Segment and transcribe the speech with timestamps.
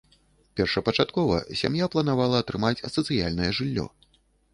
[0.59, 3.85] Першапачаткова сям'я планавала атрымаць сацыяльнае жыллё.